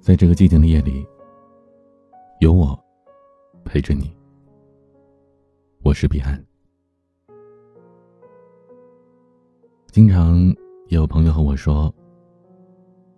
[0.00, 1.06] 在这个寂静的夜里，
[2.40, 2.78] 有我
[3.64, 4.10] 陪着你。
[5.82, 6.42] 我是彼岸。
[9.88, 10.54] 经常
[10.88, 11.94] 有朋友和我说，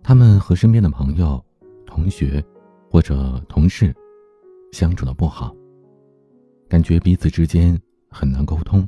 [0.03, 1.43] 他们和身边的朋友、
[1.85, 2.43] 同学
[2.89, 3.95] 或者同事
[4.71, 5.55] 相处的不好，
[6.67, 8.87] 感觉彼此之间很难沟通，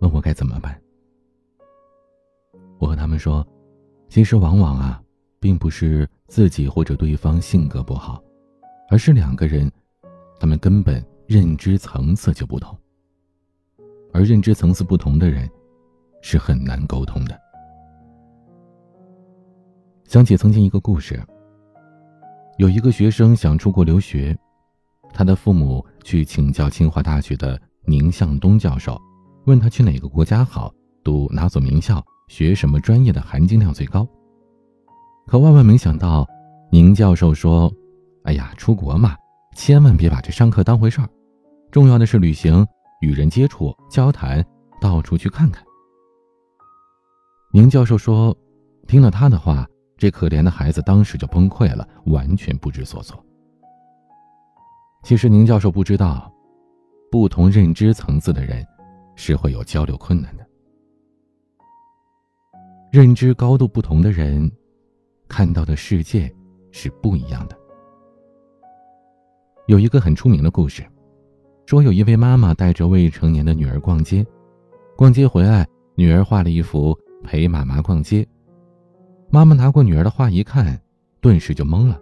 [0.00, 0.76] 问我该怎么办。
[2.78, 3.46] 我和他们说，
[4.08, 5.02] 其实往往啊。
[5.40, 8.22] 并不是自己或者对方性格不好，
[8.90, 9.70] 而是两个人，
[10.40, 12.76] 他们根本认知层次就不同。
[14.12, 15.48] 而认知层次不同的人，
[16.22, 17.38] 是很难沟通的。
[20.04, 21.22] 想起曾经一个故事，
[22.56, 24.36] 有一个学生想出国留学，
[25.12, 28.98] 他的父母去请教清华大学的宁向东教授，
[29.44, 30.72] 问他去哪个国家好，
[31.04, 34.08] 读哪所名校，学什么专业的含金量最高。
[35.28, 36.26] 可万万没想到，
[36.72, 37.70] 宁教授说
[38.24, 39.14] ：“哎呀，出国嘛，
[39.54, 41.08] 千万别把这上课当回事儿，
[41.70, 42.66] 重要的是旅行、
[43.02, 44.42] 与人接触、交谈，
[44.80, 45.62] 到处去看看。”
[47.52, 48.34] 宁教授说
[48.88, 49.68] ：“听了他的话，
[49.98, 53.22] 这可怜的孩子当时就崩溃了，完全不知所措。”
[55.04, 56.32] 其实，宁教授不知道，
[57.10, 58.66] 不同认知层次的人
[59.14, 60.46] 是会有交流困难的，
[62.90, 64.50] 认知高度不同的人。
[65.28, 66.32] 看到的世界
[66.72, 67.56] 是不一样的。
[69.66, 70.82] 有一个很出名的故事，
[71.66, 74.24] 说有一位妈妈带着未成年的女儿逛街，
[74.96, 78.26] 逛街回来，女儿画了一幅陪妈妈逛街。
[79.30, 80.80] 妈妈拿过女儿的画一看，
[81.20, 82.00] 顿时就懵了。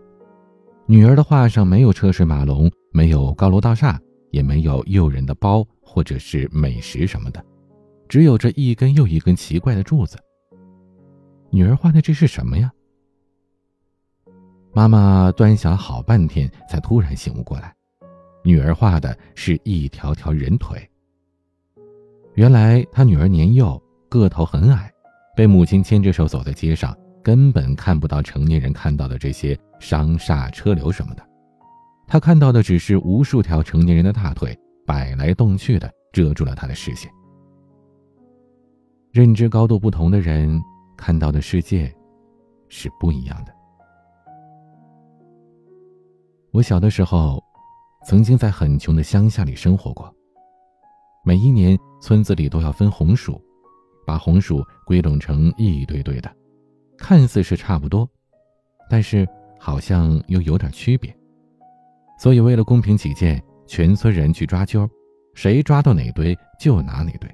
[0.86, 7.44] 女儿的画上没有车水马龙，没有高楼大厦，也没有诱人的包或者是美食什么的，
[8.08, 10.16] 只有这一根又一根奇怪的柱子。
[11.50, 12.70] 女儿画的这是什么呀？
[14.76, 17.74] 妈妈端详好半天，才突然醒悟过来，
[18.44, 20.86] 女儿画的是一条条人腿。
[22.34, 24.92] 原来她女儿年幼，个头很矮，
[25.34, 31.26] 被母亲牵着手走在街上，根本看不到成年人看到的这些商厦、车流什么的。
[32.06, 34.54] 她看到的只是无数条成年人的大腿
[34.84, 37.10] 摆来动去的，遮住了她的视线。
[39.10, 40.60] 认知高度不同的人
[40.98, 41.90] 看到的世界
[42.68, 43.55] 是不一样的。
[46.56, 47.44] 我小的时候，
[48.06, 50.10] 曾经在很穷的乡下里生活过。
[51.22, 53.38] 每一年，村子里都要分红薯，
[54.06, 56.34] 把红薯归拢成一堆堆的，
[56.96, 58.08] 看似是差不多，
[58.88, 59.28] 但是
[59.60, 61.14] 好像又有点区别。
[62.18, 64.88] 所以，为了公平起见，全村人去抓阄，
[65.34, 67.30] 谁抓到哪堆就拿哪堆。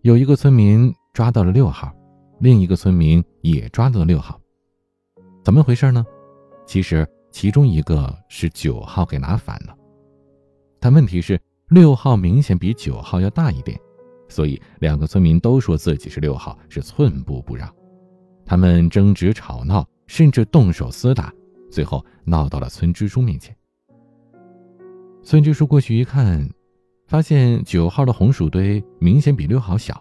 [0.00, 1.92] 有一个村民抓到了六号，
[2.40, 4.40] 另一个村民也抓到了六号，
[5.44, 6.06] 怎么回事呢？
[6.64, 7.06] 其实。
[7.34, 9.76] 其中一个是九号给拿反了，
[10.78, 13.76] 但问题是六号明显比九号要大一点，
[14.28, 17.68] 所以两个村民都说自己是六号，是寸步不让。
[18.46, 21.34] 他们争执吵闹，甚至动手厮打，
[21.72, 23.54] 最后闹到了村支书面前。
[25.24, 26.48] 村支书过去一看，
[27.08, 30.00] 发现九号的红薯堆明显比六号小，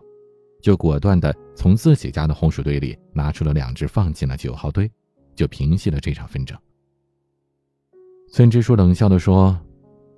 [0.61, 4.87] 就果断的从自己家的红薯堆里拿出了两只，放进了九号堆，
[5.35, 6.55] 就平息了这场纷争。
[8.33, 9.55] 村支书冷笑的说：“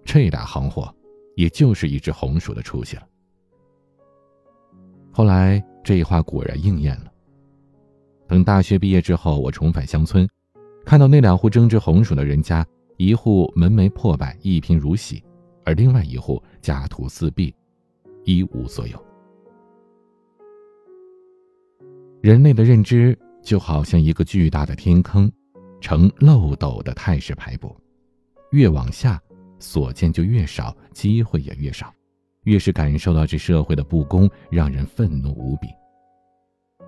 [0.05, 0.89] 这俩行货，
[1.35, 3.05] 也就是一只红薯的出息了。”
[5.11, 7.11] 后来这一话果然应验了。
[8.25, 10.25] 等大学毕业之后，我重返乡村，
[10.85, 12.65] 看到那两户争执红薯的人家，
[12.95, 15.21] 一户门楣破败，一贫如洗；
[15.65, 17.53] 而另外一户家徒四壁，
[18.23, 19.05] 一无所有。
[22.21, 25.29] 人类的认知就好像一个巨大的天坑，
[25.81, 27.75] 呈漏斗的态势排布。
[28.55, 29.21] 越往下，
[29.59, 31.93] 所见就越少，机会也越少，
[32.45, 35.67] 越是感受到这社会的不公，让人愤怒无比；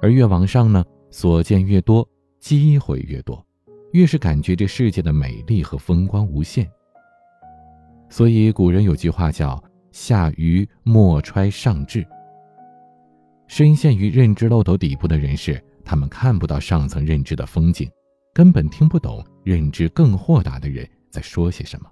[0.02, 2.08] 而越往上呢，所见越多，
[2.40, 3.46] 机会越多，
[3.92, 6.66] 越是感觉这世界的美丽和风光无限。
[8.10, 9.62] 所以古人有句话叫
[9.92, 12.08] “下愚莫揣上智”。
[13.48, 17.92] 深陷于认知漏斗底部的人士，他们看不到上层认知的风景，
[18.34, 20.90] 根本听不懂认知更豁达的人。
[21.10, 21.90] 在说些什么？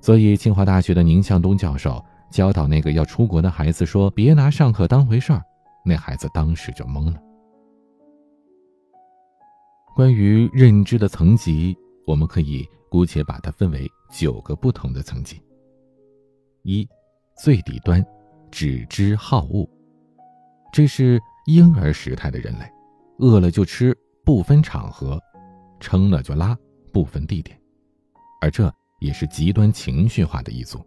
[0.00, 5.42] 所以，清华大学的宁向东教授教导那个要出国的孩子说：“别拿上课当回事儿。”
[5.86, 7.20] 那孩子当时就懵了。
[9.94, 11.76] 关于认知的层级，
[12.06, 15.40] 我们可以姑且把它分为九个不同的层级。
[16.62, 16.88] 一，
[17.36, 18.04] 最底端，
[18.50, 19.68] 只知好恶，
[20.72, 22.64] 这是婴儿时态的人类，
[23.18, 25.20] 饿了就吃，不分场合，
[25.78, 26.58] 撑了就拉，
[26.92, 27.58] 不分地点，
[28.44, 30.78] 而这也是极端情绪化的一组。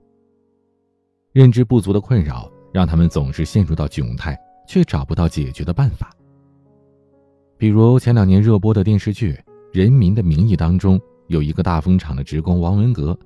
[1.33, 4.37] 认知不足的困扰，让他们总是陷入到窘态，
[4.67, 6.11] 却找不到解决的办法。
[7.57, 9.33] 比如前两年热播的电视剧
[9.73, 13.17] 《人民的名义》当中，有一个大风厂的职工王文革，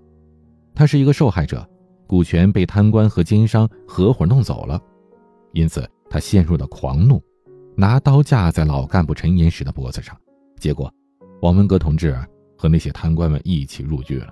[0.74, 1.70] 他是一个受害者，
[2.08, 4.82] 股权被贪官和奸商合伙弄走了，
[5.52, 7.22] 因此他陷入了狂怒。
[7.76, 10.18] 拿刀架在老干部陈岩石的脖子上，
[10.58, 10.90] 结果，
[11.42, 12.18] 王文革同志
[12.62, 14.32] 和那些贪官们一起入狱了。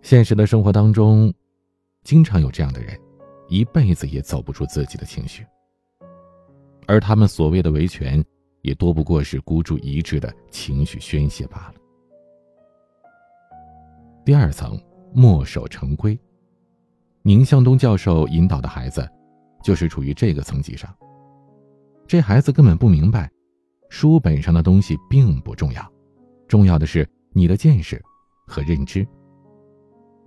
[0.00, 1.30] 现实的生活当中，
[2.04, 2.98] 经常有这样的人，
[3.48, 5.44] 一辈子也走不出自己的情绪，
[6.86, 8.24] 而他们所谓的维权，
[8.62, 11.74] 也多不过是孤注一掷的情绪宣泄罢了。
[14.24, 14.80] 第二层，
[15.12, 16.18] 墨守成规。
[17.20, 19.06] 宁向东教授引导的孩子，
[19.62, 20.90] 就是处于这个层级上。
[22.06, 23.30] 这孩子根本不明白，
[23.90, 25.92] 书本上的东西并不重要，
[26.48, 28.02] 重要的是你的见识
[28.46, 29.06] 和认知。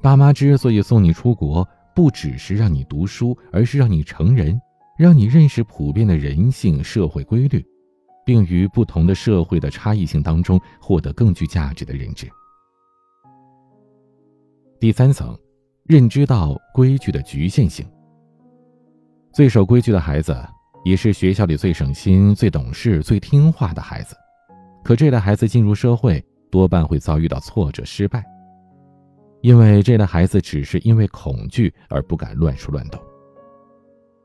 [0.02, 4.60] 爸妈之所以送你出国，不只是让你读书，而是让你成人，
[4.98, 7.66] 让你认识普遍的人性、社会规律，
[8.26, 12.28] 并于不同的社会的差异性当中获得更具价值的认知。
[14.80, 15.38] 第三层，
[15.84, 17.86] 认知到规矩的局限性。
[19.34, 20.36] 最守规矩的孩子。
[20.86, 24.16] 也是学校里最省心、最懂事、最听话的孩子，
[24.84, 28.24] 可这类孩子进入社会多半会遭遇到挫折、失败，
[29.42, 33.00] 因为这类孩子只是因为恐惧而不敢乱说乱动。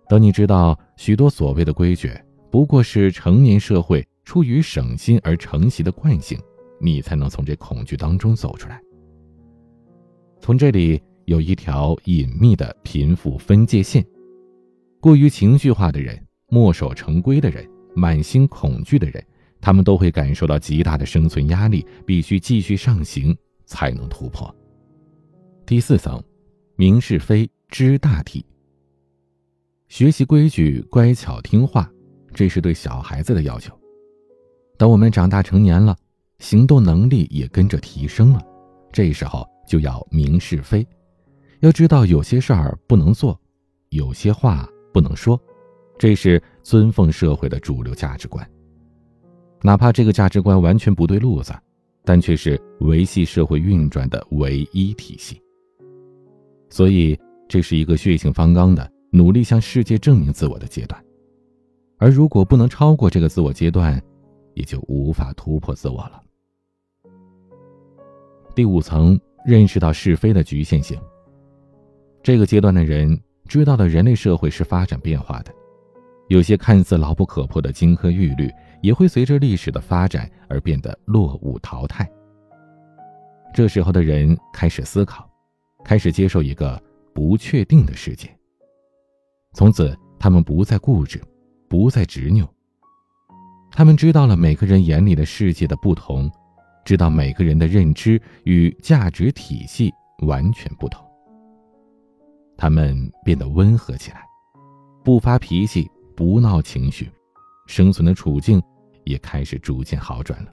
[0.09, 2.13] 等你知道许多所谓的规矩
[2.51, 6.39] 不过是成年社会出于省心而承袭的惯性，
[6.81, 8.81] 你才能从这恐惧当中走出来。
[10.41, 14.05] 从这里有一条隐秘的贫富分界线，
[15.01, 16.21] 过于情绪化的人。
[16.51, 19.27] 墨守成规的人，满心恐惧的人，
[19.65, 23.35] 他们都会感受到极大的生存压力，必须继续上行
[23.65, 24.55] 才能突破。
[25.65, 26.23] 第四层，
[26.77, 28.45] 明是非，知大体。
[29.89, 31.91] 学习规矩，乖巧听话，
[32.35, 33.75] 这是对小孩子的要求。
[34.77, 35.97] 等我们长大成年了，
[36.41, 38.43] 行动能力也跟着提升了，
[38.93, 40.87] 这时候就要明是非，
[41.61, 43.41] 要知道有些事儿不能做，
[43.89, 45.41] 有些话不能说。
[45.99, 48.47] 这是尊奉社会的主流价值观，
[49.67, 51.55] 哪怕这个价值观完全不对路子，
[52.05, 55.41] 但却是维系社会运转的唯一体系。
[56.69, 57.19] 所以，
[57.49, 61.03] 这是一个血性方刚的、努力向世界证明自我的阶段。
[61.97, 63.99] 而如果不能超过这个自我阶段，
[64.53, 66.23] 也就无法突破自我了。
[68.55, 71.01] 第五层，认识到是非的局限性。
[72.23, 73.19] 这个阶段的人
[73.49, 75.51] 知道了，人类社会是发展变化的。
[76.29, 78.51] 有些看似牢不可破的金科玉律，
[78.85, 82.07] 也会随着历史的发展而变得落伍淘汰。
[83.55, 85.27] 这时候的人开始思考，
[85.83, 86.79] 开始接受一个
[87.15, 88.29] 不确定的世界。
[89.55, 91.19] 从此，他们不再固执，
[91.67, 92.47] 不再执拗。
[93.71, 96.31] 他们知道了每个人眼里的世界的不同，
[96.85, 99.91] 知道每个人的认知与价值体系
[100.27, 101.03] 完全不同。
[102.55, 104.27] 他们变得温和起来，
[105.03, 105.91] 不发脾气。
[106.17, 107.11] 不闹情绪，
[107.67, 108.63] 生存的处境
[109.05, 110.53] 也开始逐渐好转了。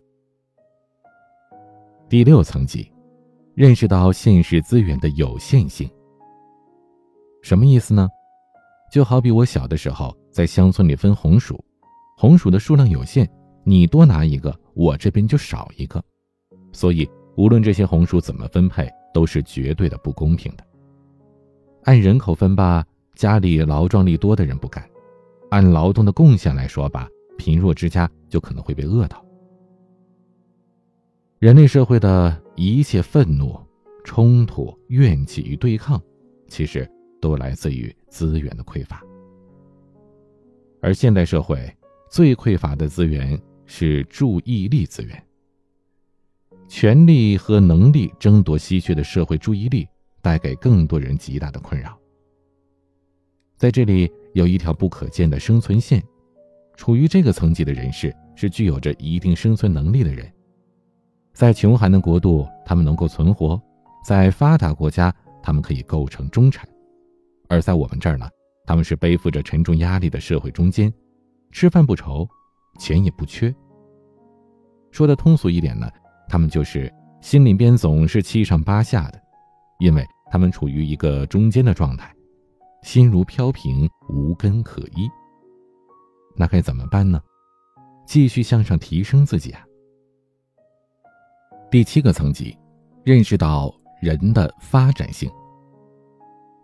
[2.09, 2.91] 第六层级，
[3.55, 5.89] 认识到现实资源的有限性。
[7.41, 8.07] 什么意思呢？
[8.91, 11.63] 就好比我小的时候在乡村里分红薯，
[12.17, 13.27] 红薯的数量有限，
[13.63, 16.03] 你多拿一个，我这边就少一个，
[16.73, 20.63] 所以无论这些红薯怎么分配，都是绝对的不公平的。
[21.83, 24.85] 按人口分吧，家里劳壮力多的人不干。
[25.49, 27.07] 按劳动的贡献来说吧，
[27.41, 29.25] 贫弱之家就可能会被饿到。
[31.39, 33.59] 人类社会的一切愤怒、
[34.03, 35.99] 冲突、怨气与对抗，
[36.47, 36.87] 其实
[37.19, 39.01] 都来自于资源的匮乏。
[40.81, 41.75] 而现代社会
[42.11, 45.23] 最匮乏的资源是注意力资源。
[46.67, 49.87] 权力和能力争夺稀缺的社会注意力，
[50.21, 51.97] 带给更多人极大的困扰。
[53.57, 54.11] 在这里。
[54.33, 56.01] 有一条不可见的生存线，
[56.81, 60.27] 处于这个层级的人士是具有着一定生存能力的人。
[61.31, 63.55] 在穷寒的国度，他们能够存活；
[64.03, 66.65] 在发达国家，他们可以构成中产；
[67.47, 68.27] 而在我们这儿呢，
[68.65, 70.91] 他们是背负着沉重压力的社会中间，
[71.51, 72.27] 吃饭不愁，
[72.79, 73.53] 钱也不缺。
[74.89, 75.87] 说的通俗一点呢，
[76.27, 79.21] 他们就是心里边总是七上八下的，
[79.79, 82.11] 因为他们处于一个中间的状态。
[82.81, 85.07] 心如飘萍，无根可依。
[86.35, 87.21] 那该怎么办呢？
[88.05, 89.65] 继续向上提升自己啊。
[91.69, 92.57] 第七个层级，
[93.03, 95.29] 认识到人的发展性。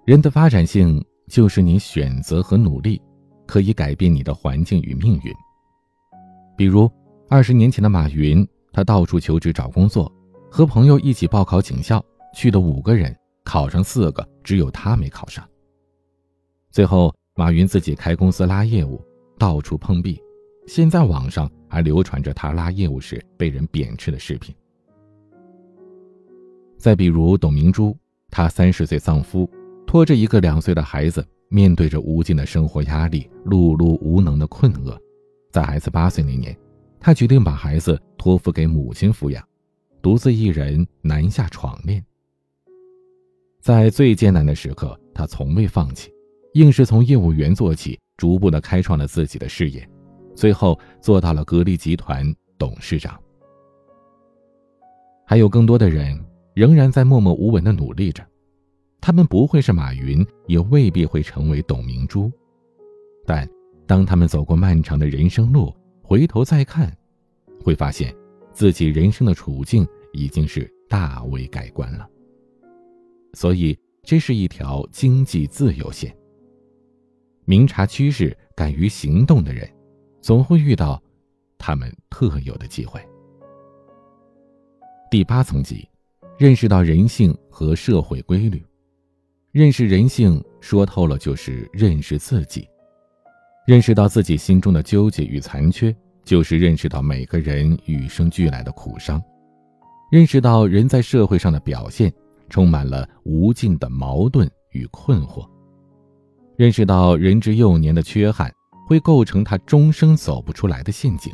[0.05, 3.01] 人的发展性就是你选择和努力，
[3.45, 5.33] 可以改变你的环境与命运。
[6.57, 6.91] 比如，
[7.29, 10.11] 二十年前的马云，他到处求职找工作，
[10.49, 15.47] 和朋友一起报考警校，去的五个人，考上四个，只有他没考上。
[16.71, 19.01] 最后，马云自己开公司拉业务，
[19.37, 20.21] 到处碰壁。
[20.65, 24.53] 现在网上还流传着他拉业务时被人贬斥的视频。
[26.77, 27.97] 再比如董明珠，
[28.29, 29.49] 她三十岁丧夫。
[29.85, 35.01] 拖着一个两岁的孩子，面对着无尽的生活压力、碌碌无能的困厄，
[35.49, 36.53] 在孩子八岁那年，
[36.99, 39.41] 他决定把孩子托付给母亲抚养，
[40.01, 42.03] 独自一人南下闯练。
[43.61, 46.11] 在最艰难的时刻，他从未放弃，
[46.55, 49.87] 硬是从业务员做起，逐步的开创了自己的事业，
[50.35, 53.17] 最后做到了格力集团董事长。
[55.25, 56.19] 还有更多的人
[56.53, 58.25] 仍然在默默无闻的努力着。
[58.99, 62.31] 他们不会是马云，也未必会成为董明珠，
[63.25, 63.47] 但
[63.85, 66.91] 当他们走过漫长的人生路，回头再看，
[67.63, 68.13] 会发现
[68.51, 72.09] 自己人生的处境已经是大为改观了。
[73.33, 76.13] 所以，这是一条经济自由线。
[77.49, 79.65] 明察趋势、敢于行动的人，
[80.21, 81.01] 总会遇到
[81.57, 82.99] 他们特有的机会。
[85.09, 85.87] 第八层级，
[86.37, 88.61] 认识到人性和社会规律。
[89.53, 92.67] 认识人性，说透了就是认识自己。
[93.65, 99.23] 认识到自己心中的纠结与残缺，就是认识到每个人与生俱来的苦伤。
[100.11, 102.13] 认识到人在社会上的表现，
[102.49, 105.49] 充满了无尽的矛盾与困惑。
[106.57, 108.51] 认识到人之幼年的缺憾，
[108.87, 111.33] 会构成他终生走不出来的陷阱。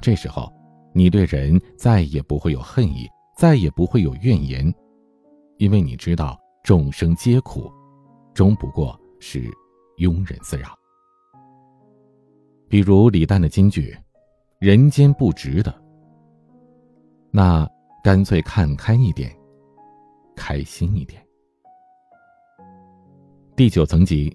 [0.00, 0.52] 这时候，
[0.92, 4.74] 你对人再也不会有恨意，再也不会有怨言，
[5.56, 6.38] 因为你知道。
[6.64, 7.72] 众生皆苦，
[8.34, 9.44] 终不过是
[9.96, 10.76] 庸人自扰。
[12.68, 13.96] 比如李诞的金句
[14.60, 15.74] ：“人间不值得。”
[17.32, 17.66] 那
[18.04, 19.34] 干脆看开一点，
[20.36, 21.24] 开心一点。
[23.58, 24.32] 第九层级，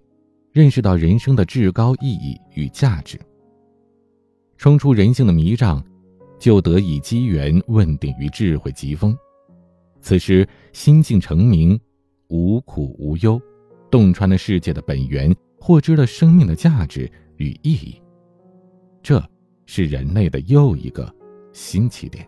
[0.51, 3.17] 认识到人生的至高意义与价值，
[4.57, 5.81] 冲出人性的迷障，
[6.37, 9.17] 就得以机缘问鼎于智慧极峰。
[10.01, 11.79] 此时心境澄明。
[12.27, 13.39] 无苦无忧，
[13.89, 18.01] 洞穿了世界的本源，获知了生命的价值与意义。
[19.01, 19.23] 这
[19.65, 21.13] 是人类的又一个
[21.53, 22.27] 新起点。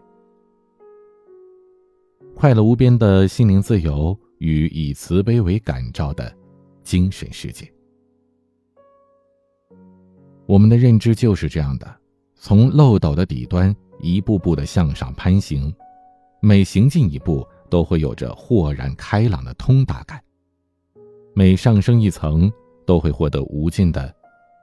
[2.33, 6.33] 快乐无边的心灵自由与以慈悲为感召的
[6.85, 7.69] 精神世界。
[10.45, 11.93] 我们的认知就是这样的：
[12.35, 15.75] 从漏斗的底端一步步的向上攀行，
[16.39, 17.45] 每行进一步。
[17.67, 20.23] 都会有着豁然开朗的通达感，
[21.33, 22.49] 每上升一层，
[22.85, 24.15] 都会获得无尽的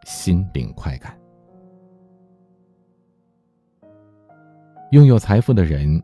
[0.05, 1.19] 心灵快感。
[4.93, 6.01] 拥有财富的人，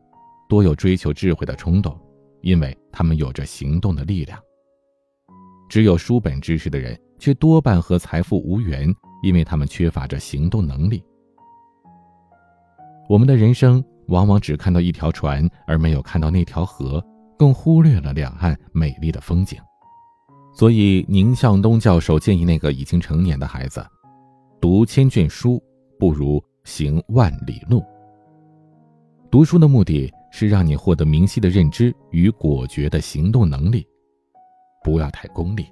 [0.48, 1.96] 多有追求智慧的冲动，
[2.42, 4.37] 因为他们有着行动的力量；
[5.68, 11.02] 只有书本知识的人，却多半和财富无缘，因为他们缺乏着行动能力。
[13.08, 13.84] 我们的人生。
[14.08, 17.04] 往往只看到一条船，而没有看到那条河，
[17.38, 19.60] 更忽略了两岸美丽的风景。
[20.54, 23.87] 所以，宁向东教授建议那个已经成年的孩子，
[24.62, 25.62] 读千卷书
[25.98, 27.84] 不如行万里路。
[29.30, 33.87] 读书的目的是让你获得明晰的认知与果决的行动能力，
[34.82, 35.66] 不要太功利。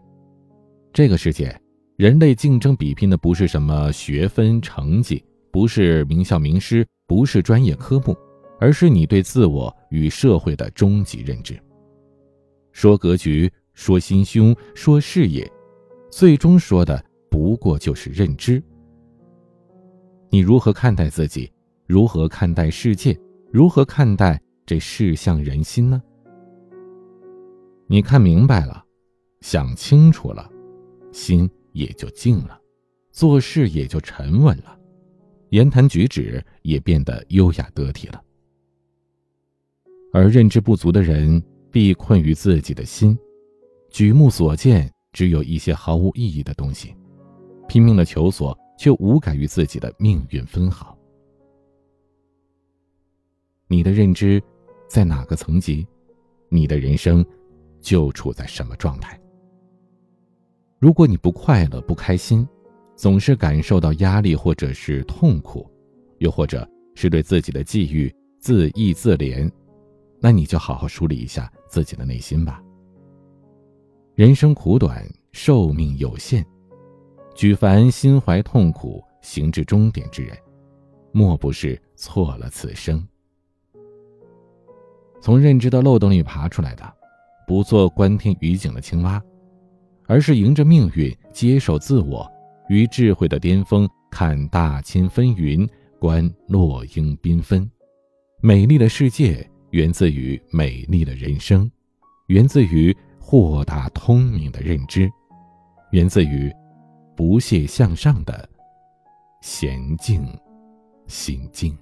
[0.92, 1.58] 这个世界，
[1.96, 8.16] 人类竞争比拼的不是什么学分成绩，不是名校名师，不是专业科目。
[8.58, 11.60] 而是你对自我与社会的终极认知。
[12.72, 15.46] 说格局，说心胸，说视野，
[16.10, 18.62] 最终说的不过就是认知。
[20.30, 21.52] 你如何看待自己？
[21.86, 23.14] 如何看待世界？
[23.52, 26.02] 如何看待这世相人心呢？
[27.88, 28.82] 你看明白了，
[29.48, 30.50] 想清楚了，
[31.12, 32.60] 心也就静了，
[33.12, 34.76] 做事也就沉稳了，
[35.50, 38.20] 言谈举止也变得优雅得体了。
[40.12, 43.16] 而认知不足的人，必困于自己的心，
[43.88, 46.96] 举目所见只有一些毫无意义的东西，
[47.68, 50.98] 拼命的求索，却无感于自己的命运分毫。
[53.68, 54.42] 你的认知
[54.88, 55.86] 在哪个层级，
[56.48, 57.24] 你的人生
[57.80, 59.16] 就处在什么状态。
[60.78, 62.47] 如果你不快乐、不开心，
[62.95, 65.71] 总是感受到压力或者是痛苦，
[66.18, 69.50] 又或者是对自己的际遇自意自怜，
[70.21, 72.62] 那你就好好梳理一下自己的内心吧。
[74.14, 75.02] 人生苦短，
[75.33, 76.45] 寿命有限，
[77.35, 80.37] 举凡心怀痛苦行至终点之人，
[81.11, 83.02] 莫不是错了此生。
[85.23, 86.95] 从认知的漏洞里爬出来的，
[87.47, 89.23] 不做观天娱景的青蛙，
[90.06, 92.30] 而是迎着命运，接受自我，
[92.68, 97.68] 于智慧的巅峰看大千纷纭，观落英缤纷。
[98.40, 101.70] 美丽的世界源自于美丽的人生，
[102.28, 105.10] 源自于豁达通明的认知，
[105.90, 106.52] 源自于
[107.16, 108.48] 不懈向上的
[109.42, 110.25] 娴静
[111.06, 111.76] 心境。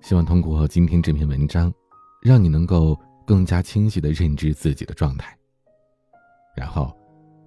[0.00, 1.72] 希望通过今天这篇文章，
[2.20, 5.36] 让你能够更加清晰的认知自己的状态，
[6.54, 6.96] 然后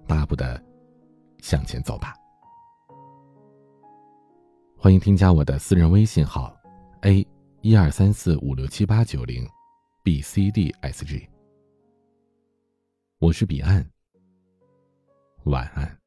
[0.06, 0.62] 大步的
[1.40, 2.14] 向前走吧。
[4.78, 6.56] 欢迎添加我的私人微信号
[7.02, 7.26] ：a
[7.60, 9.48] 一二三四五六七八九零
[10.02, 11.28] ，b c d s g。
[13.18, 13.90] 我是彼岸，
[15.44, 16.05] 晚安。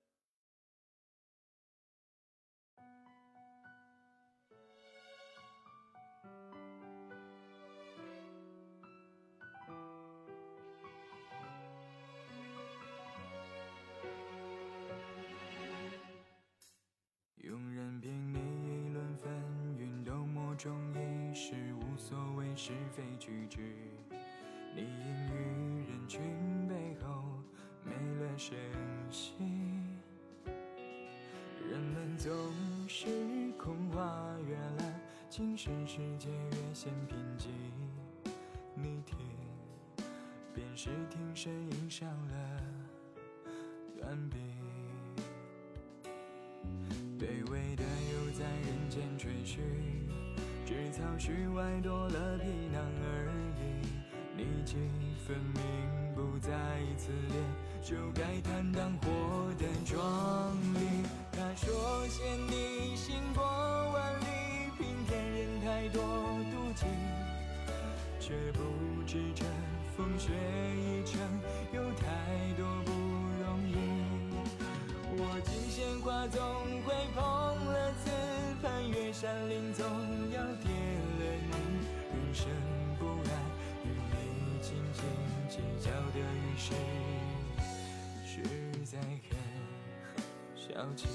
[20.59, 23.61] 中已是无所谓是非曲直，
[24.75, 24.87] 你隐
[25.29, 26.19] 于人群
[26.67, 27.23] 背后
[27.81, 28.57] 没了声
[29.09, 29.31] 息。
[31.65, 32.29] 人们总
[32.89, 33.07] 是
[33.57, 37.47] 空话越滥，精神世界越显贫瘠。
[38.75, 39.17] 你听，
[40.53, 42.63] 便是听声音上了
[43.97, 44.48] 断臂。
[51.19, 53.29] 只草絮外多了皮囊而
[53.59, 53.61] 已，
[54.37, 54.75] 你既
[55.27, 55.61] 分明
[56.15, 56.49] 不在
[56.97, 57.35] 此列，
[57.83, 60.79] 就该坦荡活得壮丽。
[61.33, 66.85] 他说嫌你行过万里，平添人太多妒忌，
[68.19, 69.43] 却不知这
[69.97, 71.19] 风雪一程
[71.73, 72.05] 有太
[72.55, 72.91] 多不
[73.43, 73.75] 容易。
[75.21, 76.41] 我今鲜花总
[76.83, 77.21] 会碰
[77.65, 78.09] 了瓷
[78.61, 79.85] 翻，越山岭总
[80.33, 80.78] 要。
[82.39, 82.47] 生
[82.97, 83.29] 不安
[83.83, 85.03] 与你斤斤
[85.49, 86.71] 计较的于是
[88.25, 88.41] 实
[88.85, 88.97] 在
[89.27, 89.35] 很
[90.55, 91.05] 消极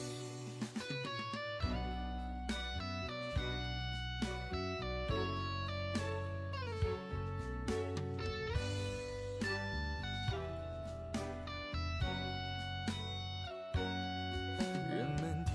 [14.90, 15.54] 人们听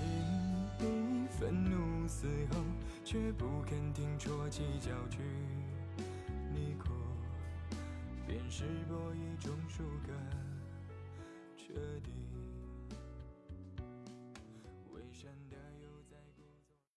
[0.80, 2.56] 你愤怒嘶吼
[3.04, 5.59] 却不肯听说起焦虑
[8.60, 10.49] 直播一种树根。